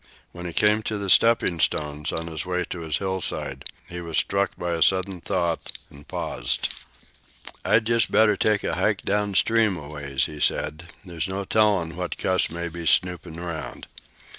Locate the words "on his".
2.11-2.43